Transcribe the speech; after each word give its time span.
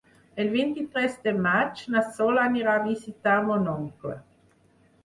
El 0.43 0.47
vint-i-tres 0.53 1.17
de 1.27 1.33
maig 1.47 1.83
na 1.97 2.03
Sol 2.17 2.43
anirà 2.47 2.75
a 2.81 2.87
visitar 2.89 3.39
mon 3.53 3.73
oncle. 3.79 4.19